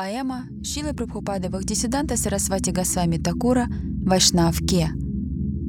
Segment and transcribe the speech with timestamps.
[0.00, 3.68] Поэма Шилы Прабхупады Бхактисиданта Сарасвати Госвами Такура
[4.06, 4.88] «Вайшнавке».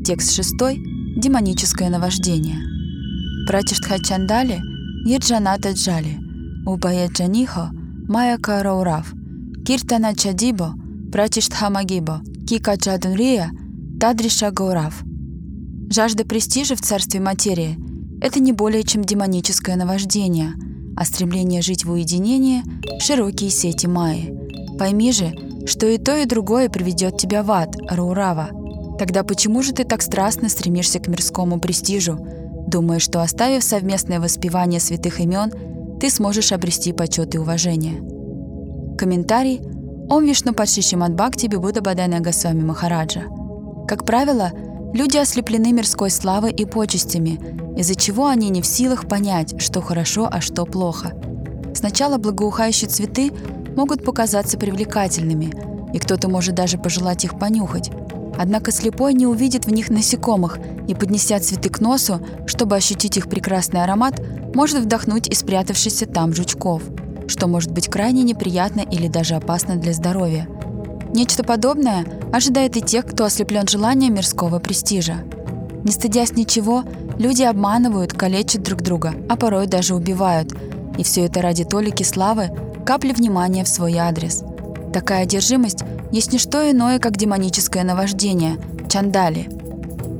[0.05, 0.77] Текст шестой
[1.17, 2.55] «Демоническое наваждение».
[3.46, 4.62] Пратиштха Чандали
[5.05, 6.17] Еджаната Джали
[6.65, 7.71] Убая Джанихо
[8.07, 9.13] Майя Караурав
[9.65, 10.76] Киртана Чадибо
[11.12, 13.52] Пратиштха Магибо Кика Джадунрия
[14.00, 15.04] Тадриша Гаурав.
[15.90, 17.77] Жажда престижа в царстве материи–
[18.22, 20.54] это не более чем демоническое наваждение–
[21.02, 22.62] а стремление жить в уединении—
[22.99, 24.38] широкие сети Майи.
[24.77, 25.34] Пойми же,
[25.66, 28.49] что и то, и другое приведет тебя в ад, Раурава.
[28.99, 32.20] Тогда почему же ты так страстно стремишься к мирскому престижу,
[32.67, 35.52] думая, что оставив совместное воспевание святых имен,
[35.99, 38.03] ты сможешь обрести почет и уважение?
[38.95, 39.59] Комментарий
[40.08, 43.23] Ом Вишну Падшиши Мадбхакти Бибуда Бадайна Госвами Махараджа.
[43.88, 44.52] Как правило,
[44.94, 47.40] люди ослеплены мирской славой и почестями
[47.77, 51.14] из-за чего они не в силах понять, что хорошо, а что плохо.
[51.73, 53.31] Сначала благоухающие цветы
[53.76, 55.52] могут показаться привлекательными,
[55.94, 57.90] и кто-то может даже пожелать их понюхать.
[58.38, 63.30] Однако слепой не увидит в них насекомых и, поднеся цветы к носу, чтобы ощутить их
[63.30, 64.22] прекрасный аромат,
[64.53, 66.83] может вдохнуть и спрятавшихся там жучков,
[67.28, 70.48] что может быть крайне неприятно или даже опасно для здоровья.
[71.14, 75.23] Нечто подобное ожидает и тех, кто ослеплен желанием мирского престижа.
[75.84, 76.84] Не стыдясь ничего,
[77.22, 80.54] Люди обманывают, калечат друг друга, а порой даже убивают.
[80.98, 82.50] И все это ради толики славы,
[82.84, 84.44] капли внимания в свой адрес.
[84.92, 88.58] Такая одержимость есть не что иное, как демоническое наваждение–
[88.89, 89.48] чандали.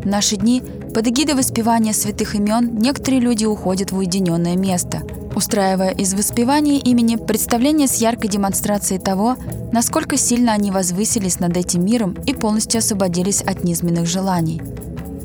[0.03, 0.62] В наши дни
[0.94, 5.02] под эгидой воспевания святых имен некоторые люди уходят в уединенное место,
[5.36, 9.38] устраивая из воспевания имени представление с яркой демонстрацией того,
[9.72, 14.62] насколько сильно они возвысились над этим миром и полностью освободились от низменных желаний–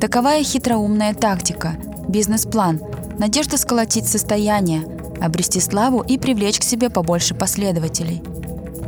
[0.01, 1.75] Таковая хитроумная тактика,
[2.07, 2.81] бизнес-план,
[3.19, 4.85] надежда сколотить состояние,
[5.23, 8.23] обрести славу и привлечь к себе побольше последователей.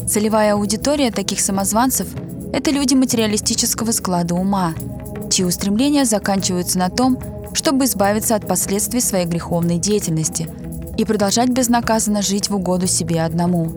[0.06, 2.08] Целевая аудитория таких самозванцев–
[2.52, 4.74] это люди материалистического склада ума,
[5.30, 7.18] чьи устремления заканчиваются на том,
[7.52, 10.48] чтобы избавиться от последствий своей греховной деятельности
[10.96, 13.70] и продолжать безнаказанно жить в угоду себе одному.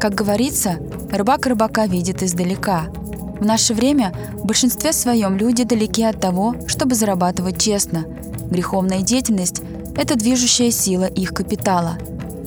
[0.00, 0.76] Как говорится,
[1.10, 2.86] рыбак рыбака видит издалека–
[3.40, 8.04] в наше время в большинстве своем люди далеки от того, чтобы зарабатывать честно.
[8.50, 9.62] Греховная деятельность–
[9.96, 11.98] это движущая сила их капитала.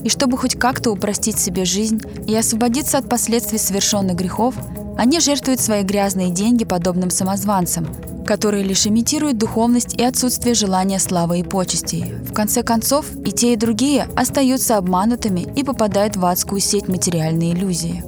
[0.04, 4.56] И чтобы хоть как-то упростить себе жизнь и освободиться от последствий совершенных грехов,
[4.98, 7.88] они жертвуют свои грязные деньги подобным самозванцам,
[8.26, 12.14] которые лишь имитируют духовность и отсутствие желания славы и почестей.
[12.24, 17.52] В конце концов, и те, и другие остаются обманутыми и попадают в адскую сеть материальной
[17.52, 18.04] иллюзии.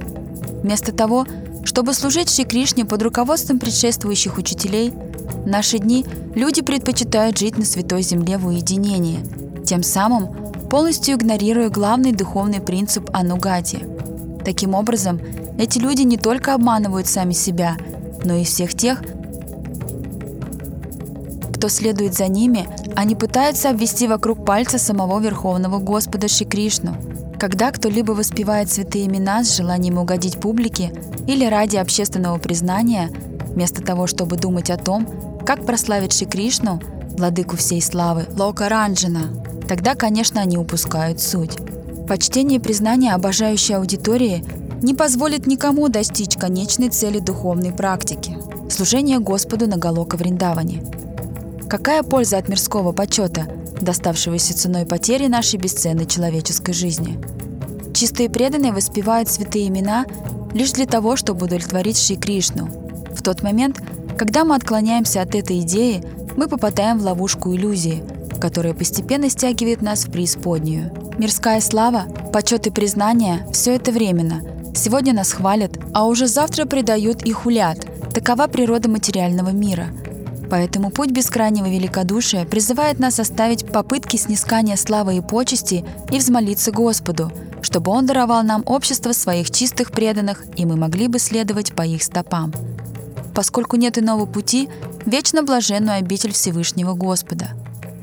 [0.62, 1.26] Вместо того,
[1.64, 6.04] чтобы служить Шри Кришне под руководством предшествующих учителей, в наши дни
[6.34, 9.20] люди предпочитают жить на Святой Земле в уединении,
[9.64, 10.28] тем самым
[10.70, 13.86] полностью игнорируя главный духовный принцип анугати.
[14.44, 15.20] Таким образом,
[15.58, 17.76] эти люди не только обманывают сами себя,
[18.24, 19.02] но и всех тех,
[21.64, 26.94] кто следует за ними, они пытаются обвести вокруг пальца самого Верховного Господа Шри Кришну–
[27.38, 30.92] когда кто-либо воспевает святые имена с желанием угодить публике
[31.26, 33.10] или ради общественного признания,
[33.48, 35.08] вместо того, чтобы думать о том,
[35.46, 36.80] как прославить Шри Кришну,
[37.16, 39.30] владыку всей славы, Лока Ранджина,
[39.66, 41.56] тогда, конечно, они упускают суть.
[42.06, 44.44] Почтение и признание обожающей аудитории
[44.82, 48.36] не позволит никому достичь конечной цели духовной практики–
[48.70, 50.82] служения Господу на Галока Вриндаване.
[51.68, 53.46] Какая польза от мирского почета,
[53.80, 57.18] доставшегося ценой потери нашей бесценной человеческой жизни–
[57.94, 60.04] Чистые преданные воспевают святые имена
[60.52, 62.66] лишь для того, чтобы удовлетворить Шри Кришну.
[63.14, 63.80] В тот момент,
[64.18, 66.04] когда мы отклоняемся от этой идеи,
[66.36, 68.02] мы попадаем в ловушку иллюзии,
[68.40, 70.92] которая постепенно стягивает нас в преисподнюю.
[71.18, 74.42] Мирская слава, почет и признание– все это временно.
[74.74, 77.86] Сегодня нас хвалят, а уже завтра предают и хулят.
[78.12, 79.86] Такова природа материального мира.
[80.50, 87.32] Поэтому путь бескрайнего великодушия призывает нас оставить попытки снискания славы и почести и взмолиться Господу–
[87.64, 92.02] чтобы Он даровал нам общество своих чистых преданных, и мы могли бы следовать по их
[92.02, 92.52] стопам.
[93.34, 94.68] Поскольку нет иного пути,
[95.06, 97.50] вечно блаженную обитель Всевышнего Господа.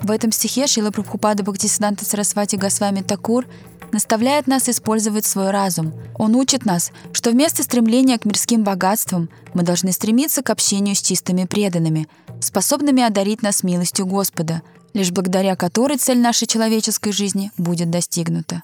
[0.02, 3.46] В этом стихе Шила Прабхупада Бхактисиданта Сарасвати Госвами Такур
[3.94, 5.94] наставляет нас использовать свой разум.
[6.18, 11.02] Он учит нас, что вместо стремления к мирским богатствам мы должны стремиться к общению с
[11.02, 12.08] чистыми преданными,
[12.40, 14.62] способными одарить нас милостью Господа,
[14.94, 18.64] лишь благодаря которой цель нашей человеческой жизни будет достигнута.